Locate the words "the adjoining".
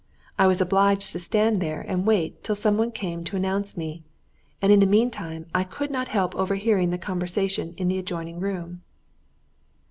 7.87-8.39